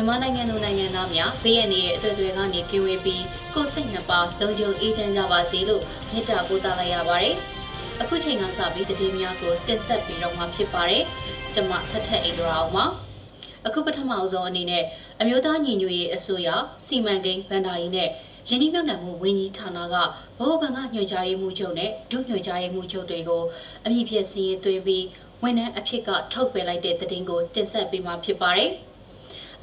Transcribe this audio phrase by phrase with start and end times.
[0.00, 7.34] မြန်မာနိုင်ငံသူနိုင်ငံသားများဘေးရန်ရဲ့အသွေးတွေကနေကင်းဝေးပြီးကိုယ်စိတ်နှစ်ပါးလုံခြုံအေးချမ်းကြပါစေလို့မေတ္တာပို့သလိုက်ရပါတယ်။
[8.00, 11.04] အခုချိန်ကစပြီးတည်င်းများကိုတင်ဆက်ပြီးတော့မှာဖြစ်ပါတယ်။
[11.54, 12.84] ကျွန်မထထအိန္ဒရာအောင်ပါ။
[13.66, 14.84] အခုပထမဆုံးအနေနဲ့
[15.20, 16.48] အမျိုးသားညီညွတ်ရေးအစိုးရ
[16.86, 18.08] စီမံကိန်းဗန်ဒါရီနဲ့
[18.48, 20.04] ယင်းနှိမ့်မြုပ်နှံမှုဝန်ကြီးဌာနကဗ
[20.38, 23.42] ဟိုဘဏ်ကညွှန်ကြားရေးမှူးချုပ်နဲ့ဒုညွှန်ကြားရေးမှူးချုပ်တွေကို
[23.84, 25.04] အမည်ဖြစ်စည်းရင်သွင်းပြီး
[25.42, 28.72] ဝန်ထမ်းအဖြစ်ကထုတ်ပယ်လိုက်တဲ့တည်င်းကိုတင်ဆက်ပေးမှာဖြစ်ပါတယ်။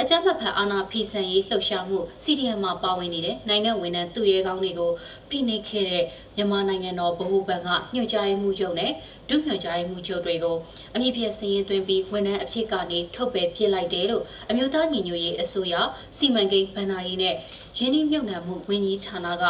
[0.01, 4.91] အကြမ်းဖက်ဖန်အာဏာဖီဆန်ရေးလှုပ်ရှားမှု CDM မှာပါဝင်နေတဲ့နိုင်ငံဝန်ထမ်းသူရဲကောင်းတွေကို
[5.29, 6.03] ဖိနှိပ်ခဲ့တဲ့
[6.35, 8.91] မြန်မာနိုင်ငံတော်ဗဟိုဘဏ်ကညွှန်ကြားရေးမှူးချုပ်နဲ့
[9.29, 10.55] ဒုညွှန်ကြားရေးမှူးချုပ်တွေကို
[10.93, 15.75] အမည်ပြစည်ရင်သွင်းပြီးဝန်ထမ်းအဖြစ်ကနေထုတ်ပယ်ပြစ်လိုက်တယ်လို့အမျိုးသားညီညွတ်ရေးအစိုးရ
[16.17, 17.35] စီမံကိန်းဗဏ္ဍာရေးနဲ့
[17.77, 19.43] ရင်းနှီးမြှုပ်နှံမှုဝန်ကြီးဌာနက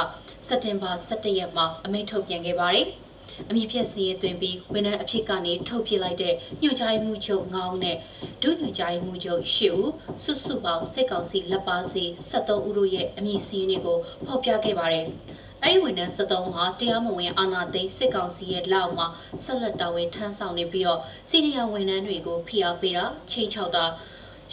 [0.48, 2.88] စက်တင်ဘာ17ရက်မှာအမိန့်ထုတ်ပြန်ခဲ့ပါတယ်။
[3.50, 7.98] အမည်ဖြတ်စီရင်သွင်းပြီးဝန်ထမ်းအဖြစ်ကနေထုတ်ပြလိုက်တဲ့ညွှန်ကြားမှုချုပ်9ဦးနဲ့
[8.42, 9.92] ဒုညွှန်ကြားမှုချုပ်10ဦး
[10.24, 15.08] စုစုပေါင်းစစ်ကောင်စီလက်ပါစီ73ဦးတို့ရဲ့အမည်စီရင်တွေကိုဖော်ပြခဲ့ပါတယ်။
[15.64, 19.08] အဲ့ဒီဝန်ထမ်း73ဟာတရားမဝင်အာဏာသိမ်းစစ်ကောင်စီရဲ့လက်အောက်မှာ
[19.44, 21.00] ဆက်လက်တာဝန်ထမ်းဆောင်နေပြီးတော့
[21.30, 23.86] စီရီယာဝန်ထမ်းတွေကိုဖိအားပေးတာချိန်ချောက်တာ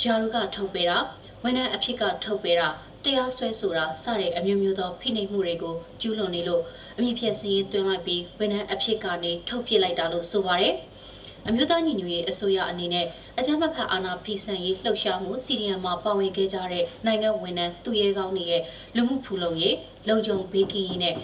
[0.03, 0.99] ယာရုကထုတ်ပေးတာ
[1.43, 2.69] ဝန်ထမ်းအဖြစ်ကထုတ်ပေးတာ
[3.05, 6.63] တရားစွဲဆိုတာစတဲ့အမျိုးမျိုးသောဖိနှိပ်မှုတွေကိုကျူးလွန်နေလို့
[6.99, 10.75] အမြင့်ဖြတ်စည်းရင်တွင်းလိုက်ပြီးဝန်ထမ်းအဖြစ်ကနေထုတ်ပြစ်လိုက်တာလို့ဆိုပါတယ်။
[11.49, 13.07] အမျိုးသားညီညွတ်ရေးအစိုးရအနေနဲ့
[13.39, 18.63] အကြမ်းဖက်ဖက်အာဏာဖီဆန်ရေးလှုပ်ရှားမှုစီရီယံမှာပါဝင်ခဲ့ကြတဲ့နိုင်ငံဝန်ထမ်းသူရဲကောင်းတွေရဲ့
[18.97, 19.77] လူမှုဖူလုံရေး
[20.09, 21.15] လုံခြုံဘေးကင်းရေးနဲ့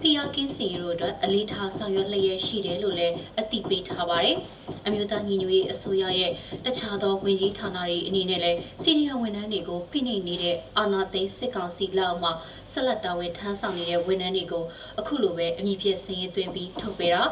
[0.00, 4.36] ဖိအားကင်းစီတို့အတွက်အလေးထားဆောင်ရွက်လျက်ရှိတယ်လို့လည်းအသိပေးထားပါတယ်။
[4.86, 6.32] အမျိုးသားညီညွတ်ရေးအစိုးရရဲ့
[6.64, 12.32] တခြားသောဝန်ကြီးဌာနတွေအနေနဲ့လည်းစီရီယံဝန်ထမ်းတွေကိုဖိနှိပ်နေတဲ့အာဏာသိမ်းစစ်ကောင်စီလက်အောက်မှာ
[12.72, 14.64] ဆက်လက်တာဝန်ထမ်းဆောင်နေတဲ့ဝန်ထမ်းတွေကို
[14.98, 17.22] အခုလိုပဲအမည်ပြစင်ရင်သွင်းပြီးထုတ်ပေးတာ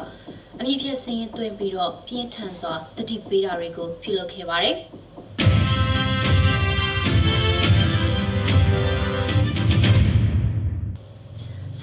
[0.59, 4.77] အမည်ပြစင်ရင်သွင်းပြီးတော့ပြင်းထန်စွာတတိပေးတာတွေကိုပြုလုပ်ခဲ့ပါတယ်။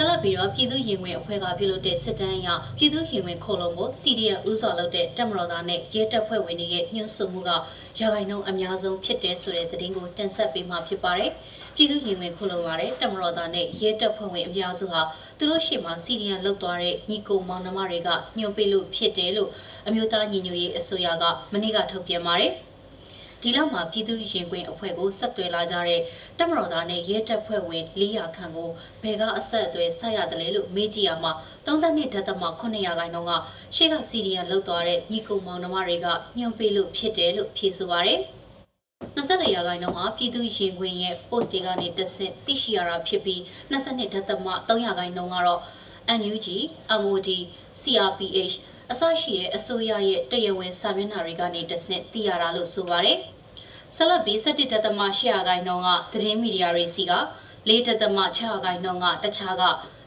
[0.02, 7.56] ဆက်လက်ပြီးတော့ပြည်သူရင်ဝင်အဖွဲ့ကပြုလုပ်တဲ့စစ်တမ်းအရပြည်သူရင်ဝင်ခုံလုံးကို CDN ဥစွာလုပ်တဲ့တက်မတော်သားနဲ့ရဲတပ်ဖွဲ့ဝင်တွေရဲ့ညှို့ဆိုမှုကရာ
[8.14, 11.30] ဂိုင်နှုန်းအများဆုံးဖြစ်တဲ့ဆိုတဲ့သတင်းကိုတင်ဆက်ပေးမှာဖြစ်ပါတယ်။
[11.76, 15.00] ပြည်သူရင်ဝင်ခုံလုံးလာတဲ့တက်မတော်သားနဲ့ရဲတပ်ဖွဲ့ဝင်အများစုဟာ
[15.38, 19.50] သူတို့ရှေ့မှာ CDN လုတ်သွားတဲ့ညီကိုမောင်နှမတွေကညှို့ပေးလို့ဖြစ်တယ်လို့
[19.88, 22.54] အမျိုးသားညီညွတ်ရေးအစိုးရကမနေ့ကထုတ်ပြန်ပါတယ်။
[23.42, 26.00] ဒီလောက်မှာပြည်သူရင်ခွင်အဖွဲ့ကိုဆက်သွယ်လာကြတဲ့
[26.38, 28.68] တပ်မတော်သားနဲ့ရဲတပ်ဖွဲ့ဝင်400ခန့်ကို
[29.02, 31.32] ဘယ်ကအဆက်အသွယ်ဆက်ရတယ်လဲလို့မေးကြည့်ရမှာ
[31.66, 32.72] 32ဒသမ900ခိုင်
[33.14, 33.32] နှုန်းက
[33.76, 36.06] ရှေ့ကစီဒီယန်လောက်သွားတဲ့ညီကုမောင်နှမတွေက
[36.38, 38.20] ညှို့ပေးလို့ဖြစ်တယ်လို့ဖြေဆိုပါရယ်
[39.16, 43.40] 24ရာခိုင်နှုန်းဟာပြည်သူရင်ခွင်ရဲ့ post တွေကနေတက်ဆက်သိရှိရတာဖြစ်ပြီး
[43.70, 45.60] 22ဒသမ300ရာခိုင်နှုန်းကတော့
[46.20, 46.48] NUG,
[47.00, 47.28] MOD,
[47.80, 48.54] CRPH
[48.92, 53.18] အစရှိတဲ့အစိုးရရဲ့တရားဝင်စာမျက်နှာတွေကနေတဆင့်သိရတာလို့ဆိုပါတယ်။
[53.96, 57.12] ဆက်လက်ပြီး17ဒသမ8ရာခိုင်နှုန်းကသတင်းမီဒီယာတွေစီက
[57.68, 59.64] 4ဒသမ6ရာခိုင်နှုန်းကတခြားက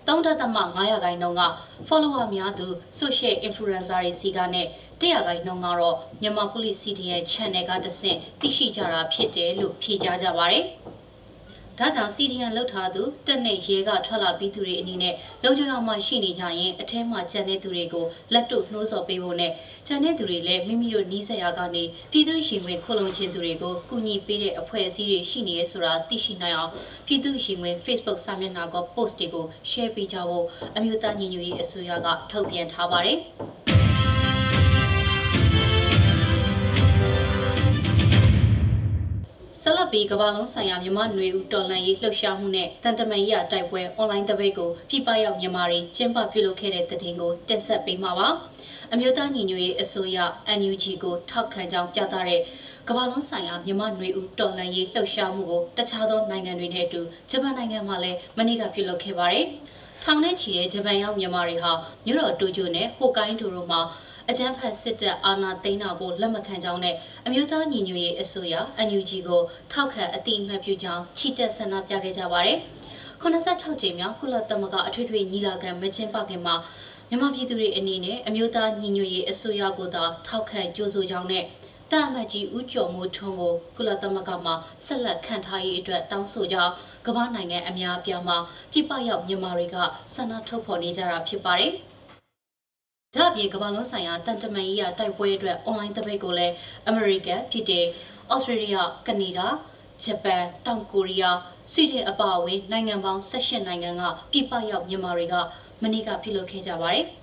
[0.08, 1.44] 3ဒသမ9ရာခိုင်နှုန်းက
[1.88, 2.68] follower များသူ
[3.00, 4.68] social influencer တွေစီကနဲ့
[5.00, 10.66] 1ရာခိုင်နှုန်းကတော့မြန်မာ police CDN channel ကတဆင့်သိရှိကြတာဖြစ်တယ်လို့ဖြေကြားကြပါတယ်။
[11.80, 19.52] ဒါကြောင့် CDN လောက်ထားသူတက်နဲ့ရဲကထွက်လာပြီးသူတွေအနေနဲ့လုံခြုံအောင်မှရှိနေကြရင်အထဲမှာကြံတဲ့သူတွေကိုလက်တို့နှိုးဆော်ပေးဖို့နဲ့
[19.88, 26.72] ကြံတဲ့သူတွေလည်းမိမိတို့နီးစပ်ရာကနေပြည်သူရင်ဝင်ခုလုံခြင်းသူတွေကိုကူညီပေးတဲ့အဖွဲ့အစည်းတွေရှိနေရဆိုတာသိရှိနိုင်အောင်
[27.08, 30.46] ပြည်သူရင်ဝင် Facebook စာမျက်နှာက post တွေကို share ပေးကြဖို့
[30.76, 33.20] အမျိုးသားညီညွတ်ရေးအစိုးရကထုတ်ပြန်ထားပါတယ်။
[39.94, 48.28] ပြီးကမ္ဘာလုံးဆိုင်ရာမြန်မာနွေဦးတော်လှန်ရေးလှုပ်ရှားမှုနဲ့တန်တမန်ရတိုက်ပွဲအွန်လိုင်းတပိတ်ကိုပြပရောက်မြန်မာတွေကျင်းပပြုလုပ်ခဲ့တဲ့တဲ့တင်ကိုတင်ဆက်ပေးမှာပါ
[48.94, 50.18] အမျိုးသားညီညွတ်ရေးအစိုးရ
[50.60, 52.40] NUG ကိုထောက်ခံကြောင်းပြသတဲ့
[52.88, 59.46] ကမ္ဘာလုံးဆိုင်ရာမြန်မာနွေဦးတော်လှန်ရေးလှုပ်ရှားမှုကိုတခြားသောနိုင်ငံတွေနဲ့အတူဂျပန်နိုင်ငံမှလည်းမနေ့ကပြုလုပ်ခဲ့ပါတယ်။
[60.04, 61.72] ထောင်နဲ့ချီတဲ့ဂျပန်ရောက်မြန်မာတွေဟာ
[62.06, 63.82] မြို့တော်တိုကျိုနဲ့ဟိုကိုင်းတိုတို့မှာ
[64.30, 68.56] အကြမ်းဖက်စစ်တပ်အာဏာသိမ်းတာကိုလက်မခံကြောင်းနဲ့အမျိုးသားညီညွတ်ရေးအစိုးရ
[68.88, 69.42] NUG ကို
[69.72, 72.58] ထောက်ခံအတိအမှတ်ပြုကြောင်းချီတက်ဆန္ဒပြခဲ့ကြပါတယ်။
[73.24, 76.56] 86ကြိမ်မြောက်ကုလသမဂ္ဂအထွေထွေညီလာခံမကျင်းပခင်မှာ
[77.10, 81.44] မြန်မာပြည်သူတွေအနေနဲ့အမျိုးသားညီညွတ်ရေးအစိုးရကိုသာထောက်ခံကြိုးဆိုကြောင်းနဲ့
[81.92, 84.52] တာမတ်ကြီးဦးကျော်မိုးထွန်းကိုကုလသမဂ္ဂမှ
[84.86, 86.72] ဆက်လက်ခံထားရေးအတွက်တောင်းဆိုကြောင်း
[87.08, 88.38] ကမ္ဘာနိုင်ငံအများအပြားမှာ
[88.72, 89.78] ပြပရောက်မြန်မာတွေက
[90.14, 91.74] ဆန္ဒထုတ်ဖော်နေကြတာဖြစ်ပါတယ်။
[93.16, 96.54] ဒါအပြင်ကမ္ဘာလုံးဆိုင်ရာတန်တမန်ရေးရတိုက်ပွဲအတွက်အွန်လိုင်းသပိတ်ကိုလည်း
[96.88, 97.86] အမေရိကန်ဖြစ်တဲ့
[98.34, 98.78] ဩစတြေးလျ
[99.08, 99.48] ကနေဒါ
[100.04, 101.38] ဂျပန်တောင်ကိုရီးယား
[101.72, 105.36] ဆွီဒင်အပါအဝင်နိုင်ငံပေါင်း18နိုင်ငံကပြည်ပရောက်မြန်မာတွေက
[105.82, 107.06] မနေ့ကပြုလုပ်ခဲ့ကြပါတယ်။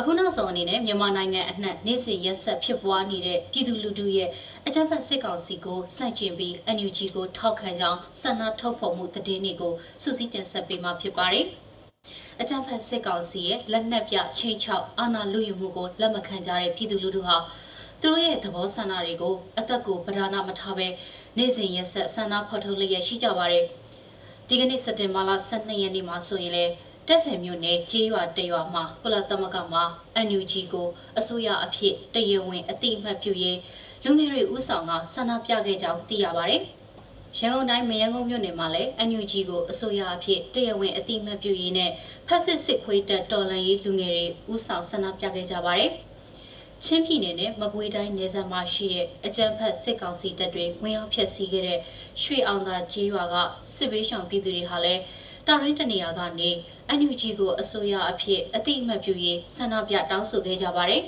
[0.00, 4.28] အခုနောက်ဆုံးအနေနဲ့မြန်မာနိုင်ငံအနှံ့နေ့စဉ်ရက်ဆက်ဖြစ်ပွားနေတဲ့ပြည်သူလူထုရဲ့
[4.66, 9.72] အကြမ်းဖက်စစ်ကောင်စီကိုစန့်ကျင်ပြီး NUG ကိုထောက်ခံကြောင်းဆန္ဒထုတ်ဖော်မှုသတင်းတွေကို
[10.02, 11.46] စုစည်းတင်ဆက်ပေးမှာဖြစ်ပါတယ်။
[12.40, 17.36] အကြမ်းဖက်စစ်ကောင်စီရဲ့လက်နက်ပြချိန်ချောက်အာဏာလုယူမှုကိုလက်မခံကြတဲ့ပြည်သူလူထုဟာ
[18.00, 20.88] သူတို့ရဲ့သဘောဆန္ဒတွေကိုအသက်ကိုပဓာနာမထားဘဲ
[21.38, 23.64] နေ့စဉ်ရက်ဆက်ဆန္ဒဖော်ထုတ်လျက်ရှိကြပါတယ်။
[24.48, 26.72] ဒီကနေ့စက်တင်ဘာလ12ရက်နေ့မှာဆိုရင်လည်း
[27.08, 29.84] တက်ဆယ်မြို့နယ်ကြေးရွာတရွာမှာကုလသမဂ္ဂမှာ
[30.26, 30.88] NUG ကို
[31.18, 33.58] အစိုးရအဖြစ်တရဝင်အတိအမှတ်ပြုရေး
[34.04, 36.62] လူငယ်တွေဥဆောင်ကဆန္ဒပြခဲ့ကြောင်းသိရပါတယ်။
[37.38, 41.90] ရန်ကုန်တိုင်းမရန်ကုန်မြို့နယ်မှာလည်း NUG ကိုအစိုးရအဖြစ်တရဝင်အတိအမှတ်ပြုရေးနဲ့
[42.26, 45.90] ဖက်စစ်စစ်ခွေးတပ်တော်လှန်ရေးလူငယ်တွေဥဆောင်ဆန္ဒပြခဲ့ကြပါတယ်။
[46.84, 51.78] ချင်းပြည်နယ်နဲ့မကွေးတိုင်းနယ်စပ်မှာရှိတဲ့အကြမ်းဖက်စစ်ကောင်စီတပ်တွေဝင်ရောက်ဖျက်ဆီးခဲ့တဲ့
[52.22, 53.34] ရွှေအောင်သာကျေးရွာက
[53.74, 55.02] စစ်ဘေးရှောင်ပြည်သူတွေဟာလည်း
[55.48, 56.50] တာရင်းတနေရာကနေ
[56.98, 61.02] NUG ကိုအစိုးရအဖြစ်အတိအမှတ်ပြုရေးဆန္ဒပြတောင်းဆိုခဲ့ကြပါတယ်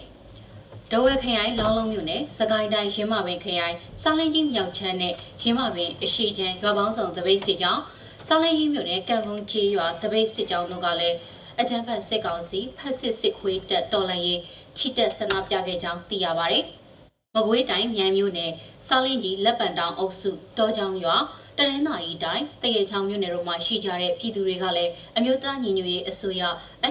[0.90, 7.82] ။ဒဝဲခရိုင်လောင်းလုံးမြို့နယ်စကိုင်းတိုင်းရင်းမပင်ခရိုင်စားလင်းကြီးမြောက်ချမ်းနဲ့ရင်းမပင်အရှိချမ်းရွာပေါင်းစုံတပိတ်စစ်ကြောင်း
[8.28, 11.16] စားလင်းကြီးမြို့နယ်ကံကုန်းကျေးရွာတပိတ်စစ်ကြောင်းတို့ကလည်း
[11.60, 14.40] အကြမ်းဖက်စစ်ကောင်စီဖက်စစ်စစ်ခွေးတက်တော်လှန်ရေး
[14.78, 16.64] ချီတက်ဆန္ဒပြခဲ့ကြောင်းသိရပါတယ်။
[17.34, 18.52] မကွေးတိုင်းမြိုင်မြို့နယ်
[18.86, 21.16] စားလင်းကြီးလက်ပံတောင်အုပ်စုတောချောင်းရွာ
[21.60, 26.42] တနင်္သာရီတိုင်းတရေချောင်းမြို့နယ်တို့မှာရှိကြတဲ့ပြည်သူတွေကလည်းအမျိုးသားညီညွတ်ရေးအစိုးရ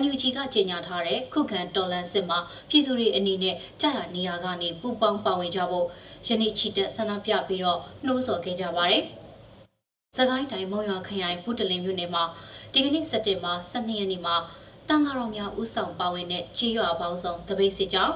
[0.01, 5.85] NUG ကကြေညာထားတဲ့ခုခံတော်လှန်စစ်မှာပြည်သူတွေအနေနဲ့ကြာရနေရာကနေပူပေါင်းပါဝင်ကြဖို့
[6.27, 9.03] ယနေ့ချီတက်ဆန္ဒပြပြီးတော့နှိုးဆော်ခဲ့ကြပါတယ်။
[10.17, 12.23] စကိုင်းတိုင်းမုံရွာခရိုင်ဘုတလင်မြို့နယ်မှာ
[12.73, 14.35] ဒီကနေ့စက်တင်ဘာ12ရက်နေ့မှာ
[14.89, 18.15] တန်ဃာတော်များဥဆောင်ပါဝင်တဲ့ကြေးရွာပေါင်းစုံတပိတ်စစ်ကြောင်း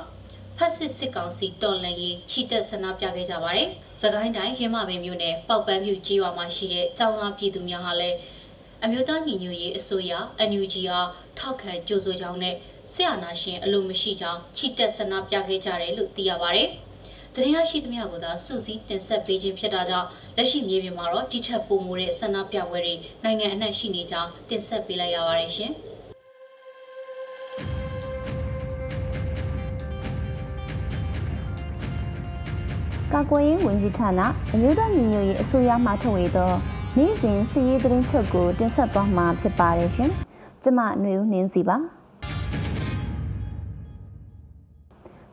[0.62, 3.68] ဖက်စစ်စစ်ကောင်စီတော်လှန်ရေးချီတက်ဆန္ဒပြခဲ့ကြပါတယ်။
[4.02, 8.18] သခိုင်းတိုင်းရင်းမပင်မြို့နယ်ပောက်ပန်းမြို့ကြီးရွာမှာရှိတဲ့ကျောင်းသားပြည်သူများဟာလည်း
[8.84, 10.12] အမျိုးသားညီညွတ်ရေးအစိုးရ
[10.50, 12.56] NUG အားထောက်ခံကြိုးဆိုကြောင်းနဲ့
[12.94, 16.68] ဆရာနာရှင်အလိုမရှိကြောင်းချီတက်ဆန္ဒပြခဲ့ကြတယ်လို့သိရပါတယ်။
[17.36, 25.74] သတင်းရရှိသမျှကိုသာစုစည်းတင်ဆက်ပေးခြင်းဖြစ်တာကြောင့်လက်ရှိမြေပြင်မှာတော့ဒီထက်ပိုမိုတဲ့ဆန္ဒပြပွဲတွေနိုင်ငံအနှံ့ရှိနေကြောင်းတင်ဆက်ပေးလိုက်ရပါတယ်ရှင်။
[33.16, 34.22] ကာကွယ်ရေးဝန်ကြီးဌာန
[34.54, 36.52] အမျိုးသားညီညွတ်ရေးအစိုးရမှထုတ်ဝေသော
[36.98, 40.12] နေ့စဉ်စီရေးသတင်းချုပ်ကိုတင်ဆက်သွားမှာဖြစ်ပါတယ်ရှင်။
[40.63, 41.78] ကျမຫນွေဦးနှင်းစီပါ။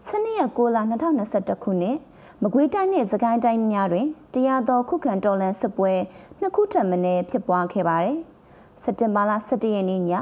[0.06, 0.78] ဆနေ့ရက်6လ
[1.20, 1.97] 2021ခုနှစ်
[2.42, 5.92] မကွေးတိုင်းနဲ့စကိုင်းတိုင်းများတွင်တရားတော်ခုခံတော်လှန်စစ်ပွဲ
[6.40, 6.97] နှစ်ခုထပ်မံ
[7.30, 8.18] ဖြစ်ပွားခဲ့ပါတယ်။
[8.82, 10.12] စက်တင်ဘာလ17ရက်နေ့ည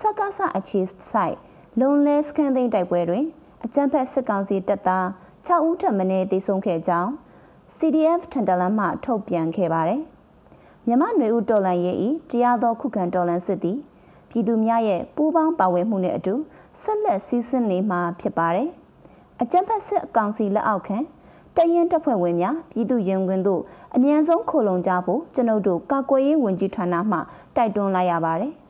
[0.00, 0.80] စက္ကစအခြေ
[1.10, 1.36] ဆိုင်
[1.80, 3.24] လုံလဲစကန်သိန်းတိုက်ပွဲတွင်
[3.64, 5.06] အကြမ်းဖက်စစ်ကောင်စီတပ်သား
[5.45, 7.11] 6ဦးထပ်မံတေဆုံးခဲ့ကြောင်း
[7.77, 10.01] CDF ထန်တလန်မှထုတ်ပြန်ခဲ့ပါတယ်။
[10.87, 13.77] မြမနွေဦးတော်လန်ရေးဤတရားတော်ခုခံတော်လန်စစ်သည်
[14.29, 16.33] ပြည်သူများရဲ့ပူးပေါင်းပါဝင်မှုနဲ့အတူ
[16.81, 18.69] ဆက်လက်စည်းစင်းနေမှာဖြစ်ပါတယ်။
[19.41, 20.97] အကြံဖက်စစ်အကောင်စီလက်အောက်ခံ
[21.55, 23.61] တရင်တပ်ဖွဲ့ဝင်များပြည်သူရင်ခွင်တို့
[23.95, 27.17] အ мян ဆုံးခိုလုံကြဖို့ကျွန်ုပ်တို့ကာကွယ်ရေးဝန်ကြီးဌာနမှ
[27.55, 28.53] တိုက်တွန်းလိုက်ရပါတယ်။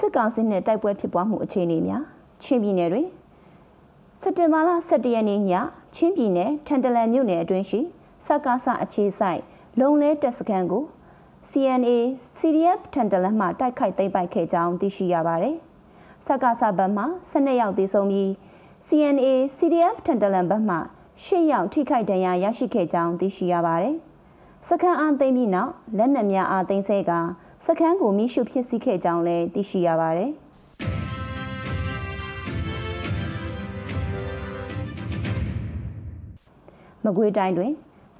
[0.00, 2.02] စစ်ကောင်စီနဲ့တိုက်ပွဲဖြစ်ပွားမှုအခြေအနေများ
[2.42, 3.08] ချင်းပြည်နယ်တွင်
[4.20, 5.52] စက်တင်ဘာလ17ရက်နေ့ည
[5.94, 7.80] ချင်းပြည်နယ်ထန်တလန်မြို့နယ်အတွင်းရှိ
[8.26, 9.40] စက္ကားစအခြေဆိုင်
[9.80, 10.84] လုံလဲတပ်စခန်းကို
[11.48, 11.90] CNA
[12.38, 15.56] CDF ထန်တလန်မှတိုက်ခိုက်သိမ်းပိုက်ခဲ့ကြောင်းသိရှိရပါတယ်။
[16.26, 18.28] စက္ကားစဘက်မှ12ရောက်သေဆုံးပြီး
[18.86, 19.26] CNA
[19.56, 20.76] CDF ထန်တလန်ဘက်မှ
[21.24, 23.96] 10ရောက်ထိခိုက်ဒဏ်ရာရရှိခဲ့ကြောင်းသိရှိရပါတယ်။
[24.68, 27.12] စခန်းအားသိမ်းပြီးနောက်လက်နက်များအားသိမ်းဆဲက
[27.66, 30.32] စခန်းကိုမိရှုဖြစ်စီခဲ့ကြောင်းလည်းသိရှိရပါတယ်။
[37.04, 37.72] မကွေးတိုင်းတွင်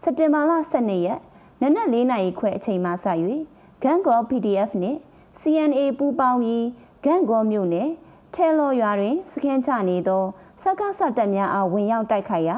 [0.03, 1.21] စက်တင်ဘာလ12ရက်
[1.61, 3.07] နနက်၄နာရီခွဲအချိန်မှစ၍
[3.83, 4.99] ဂန်ကော PDF နှင့်
[5.41, 6.67] CNA ပူးပေါင်းပြီး
[7.05, 7.91] ဂန်ကောမြို့နယ်
[8.35, 10.25] ထဲလော်ရွာတွင်စခန်းချနေသော
[10.63, 12.57] စက္ကစတပ်များအားဝင်ရောက်တိုက်ခိုက်ရာ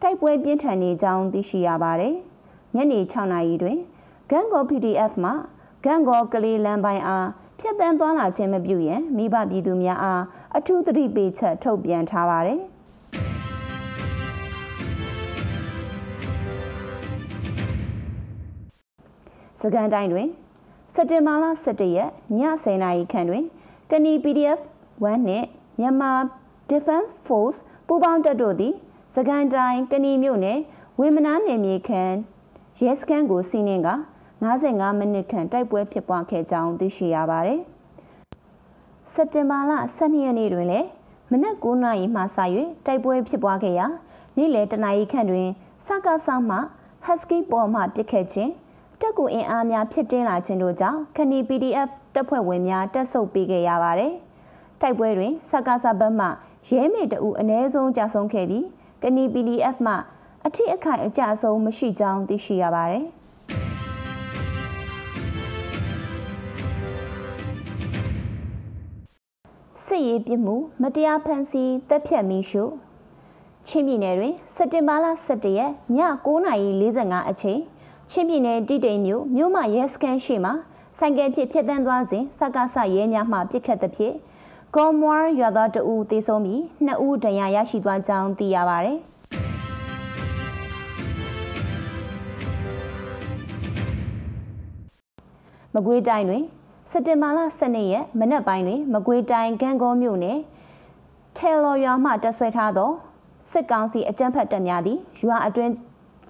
[0.00, 2.14] တိုက်ပွဲပြင်းထန်နေကြောင်းသိရှိရပါသည်။
[2.74, 3.78] ညနေ6နာရီတွင်
[4.30, 5.32] ဂန်ကော PDF မှ
[5.84, 10.22] ဂန်ကောကလေးလမ်းပိုင်းအားဖြတ်တန်းသွားလာခြင်းမပြုရန်မိဘပြည်သူများအား
[10.56, 12.60] အထူးသတိပေးချက်ထုတ်ပြန်ထားပါတယ်။
[19.60, 20.28] စကန်တိုင်းတွင်
[20.94, 23.44] စက်တင်ဘာလ17ရက်ည10:00နာရီခန့်တွင်
[23.90, 24.60] ကနီ PDF
[25.04, 25.46] 1နှင့်
[25.80, 26.12] မြန်မာ
[26.70, 28.74] Defense Force ပူးပေါင်းတပ်တို့သည်
[29.14, 30.58] စကန်တိုင်းကနီမြို့နယ်
[30.98, 32.14] ဝေမနာနယ်မြေခန့်
[32.80, 33.88] ရဲစခန်းကိုစီးနှင်က
[34.42, 37.60] 55မိနစ်ခန့်တိုက်ပွဲဖြစ်ပွားခဲ့ကြောင်းသိရှိရပါတယ်။
[39.12, 40.88] စက်တင်ဘာလ12ရက်နေ့တွင်လည်း
[41.30, 42.38] မနက်9:00နာရီမှစ၍
[42.86, 43.86] တိုက်ပွဲဖြစ်ပွားခဲ့ရာ
[44.36, 45.48] နေ့လယ်တနာရီခန့်တွင်
[45.86, 46.58] စကားဆောင်မှ
[47.06, 48.52] Husky ပေါ်မှပစ်ခတ်ခြင်း
[49.00, 54.12] တက်ကူအင်အားများဖြစ်တင်းလာခြင်းတို့ကြောင့်ခဏီ PDF တပ်ဖွဲ့ဝင်များတက်ဆုပ်ပေးခဲ့ရပါတယ်။
[54.80, 56.26] တိုက်ပွဲတွင်စကားဆဘတ်မှ
[56.68, 58.64] ရဲမေတအူအ ਨੇ ဆုံးကြာဆုံးခဲ့ပြီး
[59.02, 59.94] ကဏီ PDF မှ
[60.46, 63.06] အထိအခိုက်အကျဆုံးမရှိကြောင်းသိရှိရပါတယ်။
[69.92, 72.64] စစ်ရေးပြမှုမတရားဖန်ဆီးတပ်ဖြတ်မိရှု
[73.66, 75.98] ချင်းပြည်နယ်တွင်စက်တင်ဘာလ17ရက်ည
[76.66, 77.60] 9:45အချိန်
[78.10, 80.52] ချင်းပြည်နယ်တိတိမ်မြို့မြို့မရဲစခန်းရှိမှာ
[80.98, 84.14] ဆိုင်ကယ်ဖြင့်ဖျက်ဆီးသွားစဉ်စကားဆရဲများမှပြစ်ခတ်သဖြင့်
[84.76, 88.90] ကော်မွားရွာသားတဦးသေဆုံးပြီးနှစ်ဦးဒဏ်ရာရရှိသွားကြောင်းသိရပါဗျ။
[95.74, 96.44] မကွေးတိုင်းတွင်
[96.94, 100.38] စက်တင်ဘာလ12ရက်မနက်ပိုင်းတွင် မကွေးတိုင်းကံကောမြို့နယ်
[101.36, 102.90] ထဲလော်ရွာမှတက်ဆွဲထားသော
[103.50, 105.72] စစ်ကောင်စီအကြမ်းဖက်တပ်များသည်ရွာအတွင်း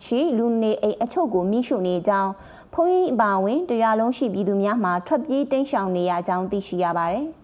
[0.04, 2.30] ရှိလူနေအိမ်အချို့ကိုမိရှုနေကြောင်း
[2.72, 7.26] ဖုန်းကြီးပါဝင်တရားလုံးရှိပြည်သူများမှထွက်ပြေးတိမ်းရှောင်နေရကြောင်းသိရှိရပါတယ်။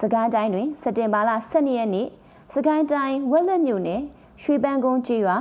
[0.00, 2.06] စကိုင်းတိုင်းတွင်စက်တင်ဘာလ12ရက်နေ့
[2.54, 4.02] စကိုင်းတိုင်းဝက်လက်မြို့နယ်
[4.42, 5.38] ရွှေပန်းကုန်းကျေးရွာ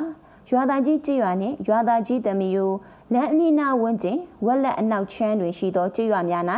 [0.50, 2.72] ရွာသားကြီးကျေးရွာနှင့်ရွာသားကြီးတမီယို
[3.14, 6.44] လမ်းအနီးနားဝန်းကျင်ဝက်လက်အနောက်ချမ်းတွင်ရှိသောကျေးရွာများ၌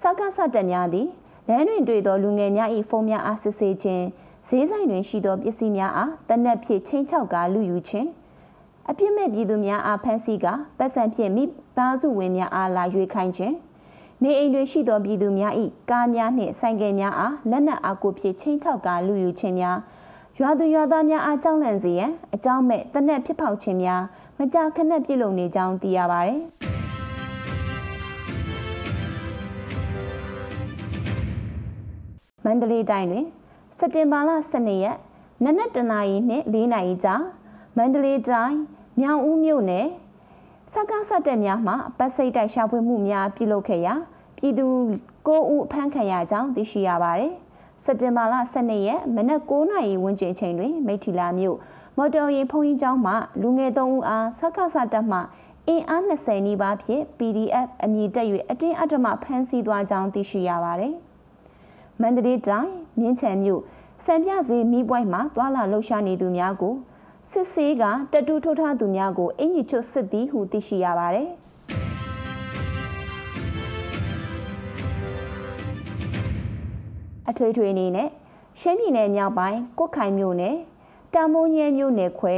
[0.00, 1.08] စကားဆတ်တပ်များသည်
[1.48, 4.04] လမ်းတွင်တွေ့သောလူငယ်များ၏ဖုန်းများအားစစ်ဆေးခြင်း
[4.48, 8.08] ဈေးဆိုင်တွင်ရှိသောပစ္စည်းများအားတနက်ဖြင့်ချင်းချောက်ကလူယူခြင်း
[8.90, 10.46] အပြစ်မဲ့ပြည်သူများအားဖမ်းဆီးက
[10.78, 11.44] ပတ်စံဖြင့်မိ
[11.76, 13.54] သားစုဝင်များအားလာရွေးခိုင်းခြင်း
[14.22, 15.52] နေအိမ်တွင်ရှိသောပြည်သူများ၏
[15.90, 19.76] ကားများနှင့်ဆိုင်ကယ်များအားလက်နက်အားကိုဖြင့်ချင်းချောက်ကလူယူခြင်းများ
[20.38, 24.02] ရွာသူရွာသားများအားကြောက်လန့်စေရန်အကြောင်းမဲ့တနက်ဖြစ်ပေါက်ခြင်းများ
[24.38, 26.40] မကြာခဏပြုလုပ်နေကြောင်းသိရပါသည်
[32.44, 33.26] မန္တလေးတိုင်းတွင်
[33.78, 34.96] စက်တင်ဘာလ12ရက်
[35.44, 37.14] နနက်တနာရီနှင့်4နာရီကြာ
[37.76, 38.58] မန္တလေးတိုင်း
[39.00, 39.88] မြောင်ဦးမြို့နယ်
[40.72, 43.94] စကားဆက်တဲ့များမှပတ်စိတ်တိုက်ရှာဖွေမှုများပြုလုပ်ခဲ့ရာ
[44.36, 44.66] ပြည်သူ
[45.26, 47.34] 9ဦးအဖမ်းခံရကြောင်းသိရှိရပါတယ်။
[47.84, 51.56] စက်တင်ဘာလ12ရက်မနက်9နာရီဝန်းကျင်ချိန်တွင်မိထီလာမြို့
[51.96, 55.18] မော်တော်ယာဉ်ဖုန်ကြီးကျောင်းမှလူငယ်3ဦးအားစကားဆက်တက်မှ
[55.68, 60.94] အင်အား20နီးပါးဖြင့် PDF အမည်တက်၍အတင်းအဓမ္မဖမ်းဆီးသွားကြောင်းသိရှိရပါတယ်။
[62.00, 63.60] မန္တလေးတိုင်းမြင်းချံမြို့
[64.04, 66.74] စံပြစေမိပွိုင်းမှာသွာလာလှုပ်ရှားနေသူများကို
[67.30, 71.30] စစ်ဆေးကတတူထိုးထားသူများကိုအင်ကြီးချွတ်စစ်သည်ဟုသိရှိရပါတယ်။
[77.30, 78.08] အထွေထွေအနေနဲ့
[78.60, 80.56] ရှမ်းပြည်နယ်မြောက်ပိုင်းကုတ်ခိုင်မြို့နယ်
[81.14, 82.36] တာမိုးညဲမြို့နယ်ခွဲ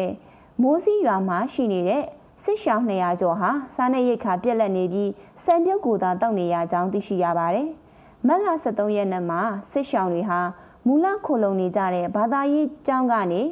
[0.62, 2.04] မိုးစီရွာမှာရှိနေတဲ့
[2.42, 5.10] စစ်ရှောင်း200ကျော်ဟာစားနပ်ရိက္ခာပြက်လက်နေပြီး
[5.44, 7.68] စံပြုတ်ကိုသာတောက်နေရကြောင်းသိရှိရပါတယ်။
[8.26, 9.40] မတ်လ23ရက်နေ့မှာ
[9.72, 10.40] စစ်ရှောင်းတွေဟာ
[10.86, 13.42] မူလခိုလုံနေကြတဲ့ဘာသာရေးကျောင်းကနေ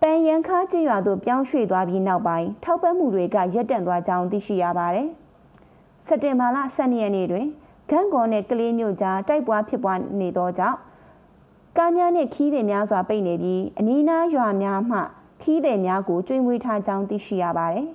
[0.00, 5.08] ပန်ရန်ခါကြေးရွာသို့ပြောင်းရွှေ့သွားပြီးနောက်ပိုင်းထောက်ပံ့မှုတွေကရပ်တန့်သွားကြောင်းသိရှိရပါတယ်။
[6.06, 7.46] စက်တင်ဘာလ12ရက်နေ့တွင်
[7.92, 10.78] ဂန့်ကော်နဲ့ကလေးမျိုးကြားတိုက်ပွဲဖြစ်ပွားနေသောကြောင့်
[11.76, 14.98] ကားများနှင့်ခီးသည်များစွာပိတ်နေပြီးအနီးနားရွာများမှ
[15.42, 17.88] ခီးသည်များကိုကျွေးမွေးထားကြောင်းသိရှိရပါတယ်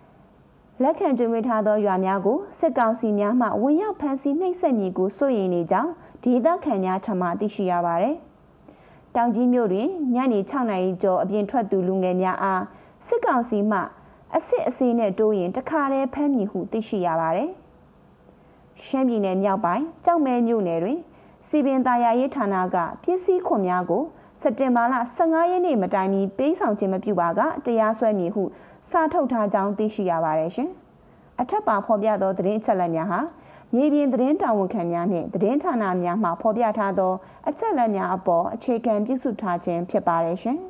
[0.82, 5.90] ။လက်ခံကျွေးမွေးထားသောရွာများကိုစစ်ကောင်စီများမှဝင်ရောက်ဖမ်းဆီးနှိပ်စက်မည်ကိုစိုးရိမ်နေကြောင်း
[6.24, 8.16] ဒေသခံများထံမှသိရှိရပါတယ်။
[9.14, 12.62] တောင်ကြီးမြို့တွင်ညနေ6နာရီကျော်အပြင်ထွက်သူလူငယ်များအား
[13.06, 13.78] စစ်ကောင်စီမှ
[14.34, 17.50] အစ်စ်အစေးနဲ့တိုးရင်တခါတည်းဖမ်းမိဟုသိရှိရပါတယ်။
[18.84, 20.98] ရှမ်းပြည်နယ်မြောက်ပိုင်းကြောက်မဲမြို့နယ်တွင်
[21.46, 24.02] စီပင်တာယာရေးဌာနကပစ္စည်းခွန်များကို
[24.42, 28.42] စက်တင်ဘာလ15ရက်နေ့မတိုင်မီပေးဆောင်ခြင်းမပြုပါကတရားစွဲမည်ဟု
[28.90, 30.70] စာထုတ်ထားကြောင်းသိရှိရပါတယ်ရှင်။
[31.40, 33.20] အထက်ပါဖော်ပြသောသတင်းအချက်အလက်များဟာ
[33.74, 37.12] မြေပြင်သတင်းတာဝန်ခံများနှင့်သတင်းဌာနများမှဖော်ပြထားသော
[37.48, 40.58] အချက်အလက်များအပေါ်အခြေခံပြုစုထားခြင်းဖြစ်ပါတယ်ရှင်။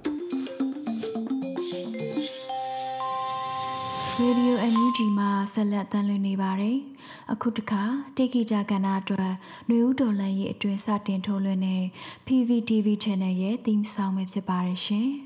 [4.18, 6.78] ရေဒီယို NUG မှာဆက်လက်တမ်းလွှင့်နေပါတယ်။
[7.32, 7.82] အခုတခါ
[8.16, 9.32] တိခိတာကဏ္ဍအတွက်
[9.66, 11.84] ຫນွေဦးတော်လန်ရဲ့အတွင်စတင်ထုတ်လွှင့်တဲ့
[12.26, 15.10] PVTV Channel ရဲ့ theme song ပဲဖြစ်ပါတယ်ရှင်။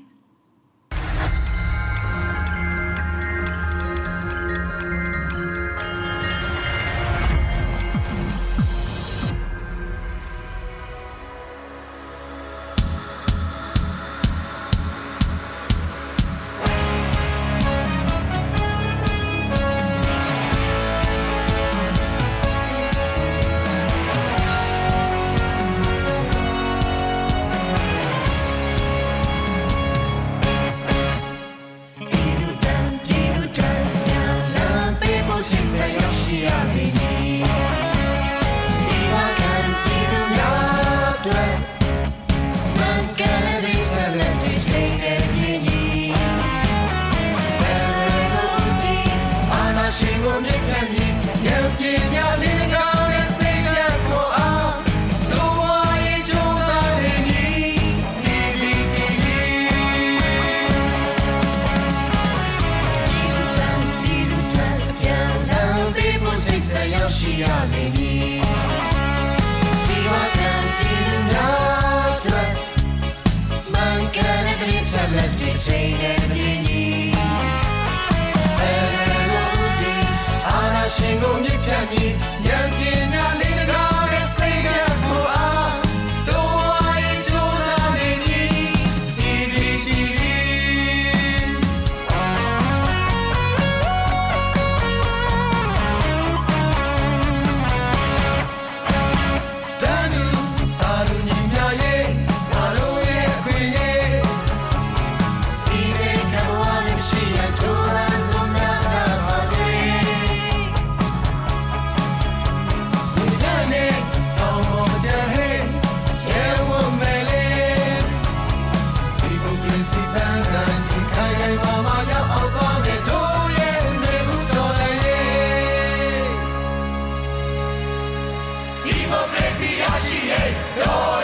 [130.11, 131.20] GA.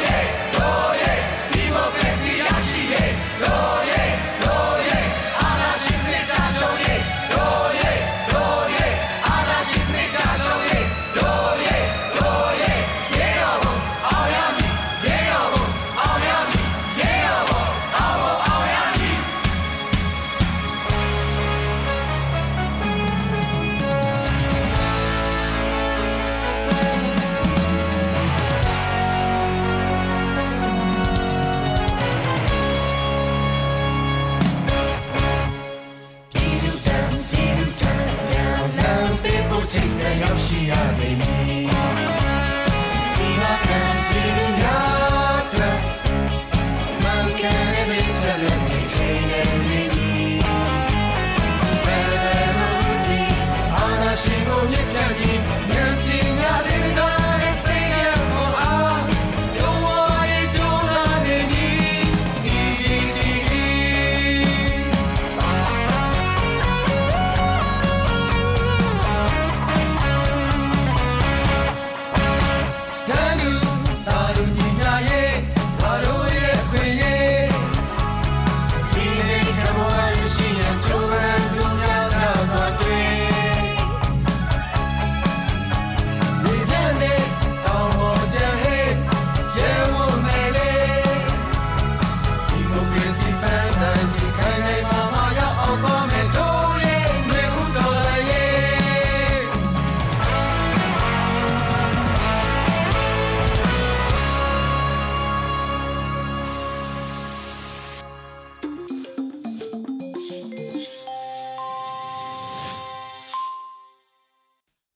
[48.88, 49.27] crazy.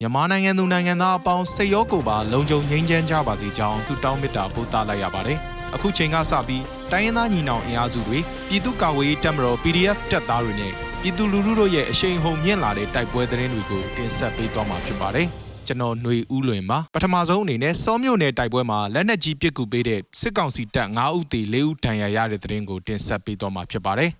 [0.02, 5.38] မြန်မာနိုင်ငံသူနိုင်ငံသားအပေါင်းစိတ်ရောကိုယ်ပါလုံခြုံငြိမ်းချမ်းကြပါစေကြောင်းဆုတောင်းမေတ္တာပို့သလိုက်ရပါတယ်။
[5.74, 6.62] အခုချိန်ကစပြီး
[6.92, 15.26] တိုင်းရင်းသားညီနောင်အင်အားစုတွေပြည်သူ့ကာကွယ်ရေးတပ်မတော် PDF တပ်သားတွေနဲ့ပြည်သူလူထုတို့ရဲ့အရှိန်ဟုန်မြင့်လာတဲ့တိုက်ပွဲသတင်းတွေကိုတင်ဆက်ပေးသွားမှာဖြစ်ပါတယ်။
[15.66, 24.10] ကျွန်တော်ຫນွေဦးလွင်ပါပထမဆုံးအနေနဲ့စောမြို့နယ်တိုက်ပွဲမှာလက်နက်ကြီးပစ်ကူပေးတဲ့စစ်ကောင်စီတပ်9ဦးသေ4ဦးဒဏ်ရာရတဲ့သတင်းကိုတင်ဆက်ပေးသွားမှာဖြစ်ပါတယ်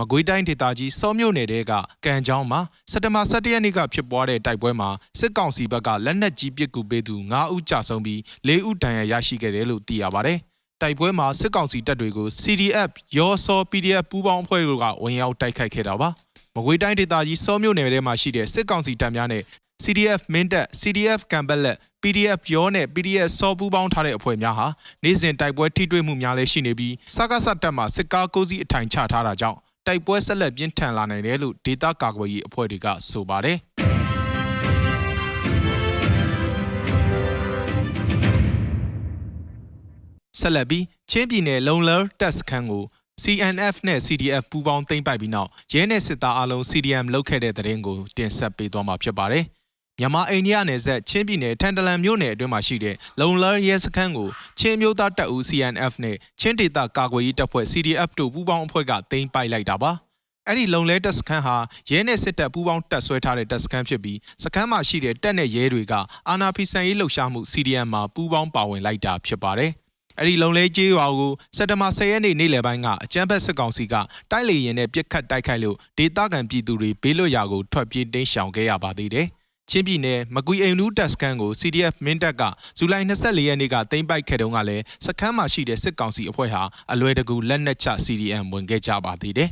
[0.00, 1.72] မကွေးတိုင်းဒေသကြီးစောမြို့နယ်တဲက
[2.04, 2.60] ကံချောင်းမှာ
[2.90, 10.38] စက်တဘာ17ရက်နေ့ကဖြစ်ပွားတဲ့တိုက်ပွဲမှာစစ်ကောင်စီဘက်ကလက်နက်ကြီးပစ်ကူပေးသူ9ဦးကြာဆုံးပြီး4ဦးဒဏ်ရာရရှိခဲ့တယ်လို့သိရပါတယ်။
[10.82, 16.08] တိုက်ပွဲမှာစစ်ကောင်စီတပ်တွေကို CDF ရောစော PDF ပူးပေါင်းအဖွဲ့တို့ကဝင်ရောက်တိုက်ခိုက်ခဲ့တာပါ။
[16.56, 19.42] မကွေးတိုင်းဒေသကြီးစောမြို့နယ်ထဲမှာရှိတဲ့စစ်ကောင်စီတပ်များနဲ့
[19.84, 24.66] CDF မင်းတပ် CDF ကံပက်လက် PDF ရောနဲ့ PDF စောပူးပေါင်းထားတဲ့အဖွဲ့များဟာ
[25.04, 29.58] နေ့စဉ်တိုက်ပွဲထိတွေ့မှုများလည်းရှိနေပြီးစကားဆတ်တပ်မှစစ်ကားကိုစီးအထိုင်ချထားတာကြောင့်
[29.90, 33.58] တိုက်ပွဲဆက်လက်ပြင်းထန်လာနိုင်တယ်လို့ဒေတာကာကွယ်ရေးအဖွဲ့တွေကဆိုပါတယ်
[40.40, 42.84] ဆက်လက်ပြီးချင်းပြည်နယ်လုံလတက်စခန်းကို
[43.22, 49.44] CNF နဲ့ CDF ပူးပေါင်းသိမ်းပိုက်ပြီးနောက်ရဲနဲ့စစ်သားအလုံး CDM လုတ်ခဲ့တဲ့တဲ့ရင်ကိုတင်ဆက်ပေးသွားမှာဖြစ်ပါတယ်။
[50.00, 59.92] မြန်မာအိန္ဒိယနယ်စပ်ချင်းပြည်နယ်ထန်တလန်မြို့နယ်အတွင်းမှာရှိတဲ့လုံလရဲစခန်းကိုချင်းမျိုးသားတပ်ဦး CNF နဲ့ချင်းဒေသကာကွယ်ရေးတပ်ဖွဲ့ CDF တို့ပူးပေါင်းအဖွဲ့ကသိမ်းပိုက်လိုက်တာပါ
[60.46, 61.56] အဲ့ဒီလုံလဲတပ်စခန်းဟာ
[61.90, 65.94] ရဲနဲ့စစ်တပ်ပူးပေါင်းတပ်ဆွဲထားတဲ့တပ်စခန်းဖြစ်ပြီးစခန်းမှာရှိတဲ့တပ်နဲ့ရဲတွေက
[66.28, 69.72] အာနာဖီဆန်ရေးလှုပ်ရှားမှု CDM မှာပူးပေါင်းပါဝင်လိုက်တာဖြစ်ပါတယ်
[70.18, 73.94] အဲ့ဒီလုံလဲကျေးရွာကိုစက်တဘာ10ရက်နေ့နေ့လယ်ပိုင်းကအကြမ်းဖက်စစ်ကောင်စီက
[74.30, 79.28] တိုက်လေရင်နဲ့ပြစ်ခတ်တိုက်ခိုက်လို့ဒေသခံပြည်သူတွေဘေးလွတ်ရာကိုထွက်ပြေးတိမ်းရှောင်ခဲ့ရပါသေးတယ်။
[79.70, 82.42] ချင်းပြည်နယ်မကွီအိမ်နူးတပ်စခန်းကို CDF မင်းတပ်က
[82.78, 89.50] ဇူလိုင်24ရက်နေ့ကသိမ်းပိုက်ခဲ့တုန်းကလည်းစခန်းမှာရှိတဲ့စစ်ကောင်စီအဖွဲ့ဟာအလွယ်တကူလက်နက်ချ CDM ဝင်ခဲ့ကြပါသေးတယ်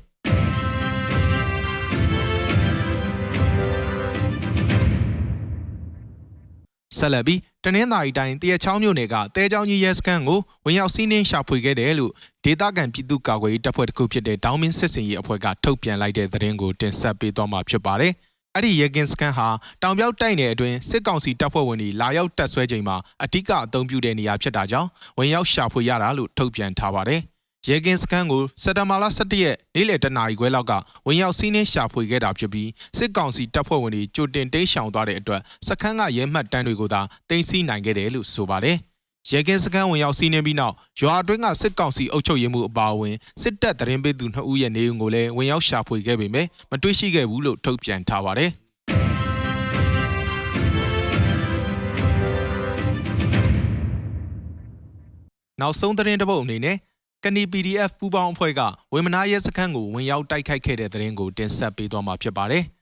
[6.98, 12.12] ဆက်လက်ပြီးတနင်္သာရီတိုင်းတရချောင်းမြို့နယ်ကတဲချောင်းကြီးရဲစခန်းကိုဝင်ရောက်စီးနင်းရှာဖွေခဲ့တယ်လို့
[12.44, 18.12] ဒေသခံပြည်သူ့ကာကွယ်ရေးတပ်ဖွဲ့တစ်ခုဖြစ်တဲ့ဒေါင်းမင်းစစ်စင်ရေးအဖွဲ့ကထုတ်ပြန်လိုက်တဲ့သတင်းကိုတင်ဆက်ပေးသွားမှာဖြစ်ပါတယ်။
[18.58, 19.48] အဲ့ဒီရဲကင်းစခန်းဟာ
[19.82, 27.20] တောင်ပြောက်တိုက်နယ်အတွင်းစစ်ကောင်စီတပ်ဖွဲ့ဝင်တွေလာရောက်တပ်ဆွဲချိန်မှာအ धिक အသုံးပြုတဲ့နေရာဖြစ်တာကြောင့်ဝင်ရောက်ရှာဖွေရတာလို့ထုတ်ပြန်ထားပါတယ်။
[27.68, 30.72] ရဲကင်းစခန်းကိုစက်တဘာလ17ရက်နေ့လယ်တနာရီခွဲလောက်က
[31.06, 38.78] ဝင်ရောက်စီးနင်းရှာဖွေခဲ့တာဖြစ်ပြီးစစ်ကောင်စီတပ်ဖွဲ့ဝင်တွေကြိုတင်တိမ်းရှောင်သွားတဲ့အတွက်စခန်းကရဲမှတ်တမ်းတွေကိုသာတင်စီနိုင်ခဲ့တယ်လို့ဆိုပါတယ်။
[39.30, 48.50] ရဲကင်းစခန်းဝင်ရောက်စီးနင်းပြီးနောက်ရွာအတွင်းကစစ်ကောင်စီအုပ်ချုပ်ရေးမှုအပါအဝင်စစ်တပ်တရင်ပေးသူ2ဦးရဲ့နေအိမ်ကိုလည်းဝင်ရောက်ရှာဖွေခဲ့ပေမဲ့မတွေ့ရှိခဲ့ဘူးလို့ထုတ်ပြန်ထားပါတယ်။
[55.60, 56.76] နောက်ဆုံးသတင်းတစ်ပုဒ်အနေနဲ့
[57.24, 58.60] ကနီ PDF ပူးပေါင်းအဖွဲ့က
[58.92, 62.64] ဝေမနာရဲစခန်းကိုဝင်ရောက်တိုက်ခိုက်ခဲ့တဲ့သတင်းကိုတင်ဆက်ပေးသွားမှာဖြစ်ပါတယ်။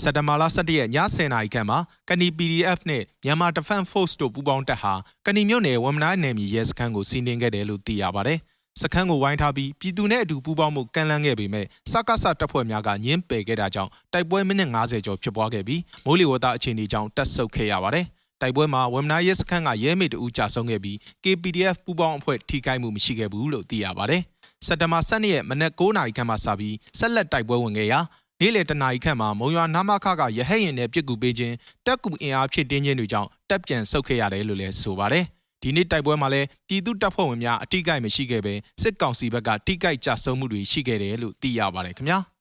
[0.00, 1.78] စက်တဘာလ17ရက်ည10:00နာရီခန့်မှာ
[2.08, 4.94] ကနီ PDF နဲ့မြန်မာ Defense Force တို့ပူးပေါင်းတပ်ဟာ
[5.26, 8.38] ကနီမြို့နယ်ဝမ်မနာနယ်မြေရဲစခန်းကိုစီးနင်းခဲ့တယ်လို့သိရပါတယ်။
[8.80, 18.06] စခန်းကိုဝိုင်းထားပြီးပြည်သူနဲ့အတူပူးပေါင်းမှုကန့်လန့်ခဲ့ပေမဲ့စကားဆတပ်ဖွဲ့များကညှင်းပယ်ခဲ့တာကြောင့်တိုက်ပွဲမိနစ်90ကျော်ဖြစ်ပွားခဲ့ပြီးမိုးလေဝသအခြေအနေကြောင့်တက်ဆုပ်ခဲ့ရပါတယ်။
[18.40, 24.22] တိုက်ပွဲမှာဝမ်မနာရဲစခန်းကရဲမေတအူကြာဆုံးခဲ့ပြီး KPDF ပူးပေါင်းအဖွဲ့ထိခိုက်မှုမရှိခဲ့ဘူးလို့သိရပါတယ်။
[24.66, 28.00] စက်တဘာ12ရက်မနက်9:00နာရီခန့်မှစပြီးဆက်လက်တိုက်ပွဲဝင်ခဲ့ရာ
[28.44, 31.54] နေ့လယ်တနာရီခန့်မှာမုံရွာနာမခကရဟတ်ရင်နဲ့ပြစ်ကူပေးခြင်း
[31.86, 35.24] တက်ကူအင်အားဖြစ်တင်းခြင်းတွေကြောင့်တက်ပြန်ဆုတ်ခဲ့ရတယ်လို့လည်းဆိုပါတယ်။
[35.62, 42.18] ဒီနေ့တိုက်ပွဲမှာလည်းပြည်သူတပ်ဖွဲ့ဝင်များအထိကိမရှိခဲ့ပဲစစ်ကောင်စီဘက်ကထိကိကြဆုံးမှုတွေရှိခဲ့တယ်လို့သိရပါတယ်ခင်ဗျာ။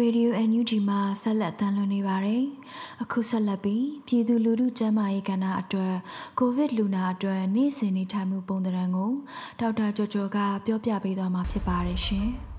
[0.00, 2.42] Radio NUG မှာဆက်လက်တမ်းလွှင့်နေပါတယ်။
[3.02, 5.94] အခုဆက်လက်ပြီးပြည်သူလူထုကျန်းမာရေးကဏ္ဍအတွက်
[6.38, 9.12] ကိုဗစ်လူနာအတွက်နေ့စဉ်နေထိုင်မှုပုံသဏ္ဍာန်ကို
[9.60, 12.28] ဒေါက်တာကျော်ကျော်ကပြောပြပေးသွားမှာဖြစ်ပါတယ်ရှင်။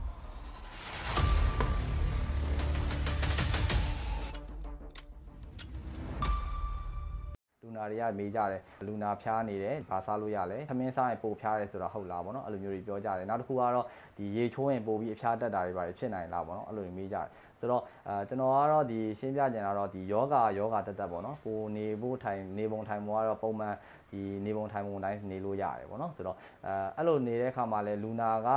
[7.83, 13.85] နာတွေကမေးကြတယ်လူနာဖျားနေတယ်ဘာစားလို့ရလဲသမင်းစားရင်ပိုဖျားတယ်ဆိုတော့ဟုတ်လားဗောနော်အဲ့လိုမျိုးတွေပြောကြတယ်နောက်တစ်ခုကတော့
[14.17, 17.27] ဒီရေချိုးရင်ပိုပြီးအဖျားတက်တာတွေပါတယ်ဖြစ်နိုင်လားဗောနော်အဲ့လိုတွေမေးကြတယ်
[17.59, 23.75] ဆိုတော့အဲကျွန်တော်ကတော့ဒီရှင်းပြကြင်တာတော့ဒီယောဂယောဂတက်တက်ဗောနော်ကိုနေဖို့ထိုင်နေပုံထိုင်ပုံကတော့ပုံမှန်
[24.11, 28.47] ဒီနေပုံထိုင်ပုံတိုင်းနေလို့ရတယ်ဗောနော်ဆိုတော့အဲအဲ့လိုနေတဲ့အခါမှာလဲလူနာက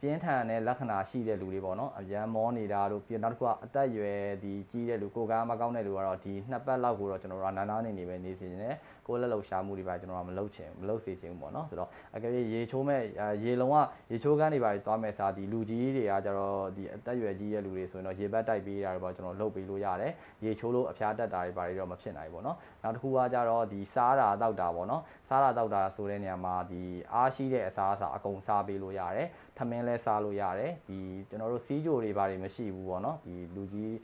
[0.00, 13.02] ပြင်းထန်တဲ့လက္ခဏာရှိတဲ့လူတွေပေါ့နော်အရန်မောနေတာတို့ပြီးနောက်တစ်ခုကအသက်အရွယ်ဒီကြီးတဲ့လူကိုကားမကောင်းတဲ့လူကတော့ဒီနှစ်ပတ်လောက်ကိုတော့ကျွန်တော်တို့ကနာနာနေနေပဲနေစီနေတယ်ကိုလက်လုံရှာမှုတွေပါကျွန်တော်ကမလုပ်ချင်မလုပ်စေချင်ဘူးပေါ့နော်ဆိုတော့အကယ်၍ရေချိုးမဲ့
[13.44, 13.76] ရေလုံးက
[14.10, 20.12] ရေချိုးကန်းတွေပါသွားမဲ့စားဒီလူကြီးတွေကကျတော့ဒီအသက်အရွယ်ကြီးတဲ့လူတွေဆိုရင်တော့ရေဘက်တိုက်ပေးတာတွေပေါ့ကျွန်တော်လုပ်ပေးလို့ရတယ်
[20.44, 33.96] ရေချိုးလို့အဖျားတက်တာတွေပါတော့မဖြစ်နိုင်ဘူးပေါ့နော်နောက်တစ်ခုကကျတော့ဒီစားတာတောက်တာပေါ့နော်စားတာတောက်တာဆိုတဲ့နေရာမှာဒီအားရှိတဲ့အစားအစာအကုန်စားပေးလို့ရတယ်ထ မင်းလဲစားလို့ရတယ်ဒီကျွန်တော်တို့စီးကြိုတွေဘာတွေမရှိဘူးပေါ့နော်ဒီလူကြီး